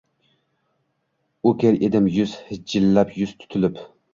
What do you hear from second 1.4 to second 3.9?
O’kir edim yuz hijjalab, yuz tutilib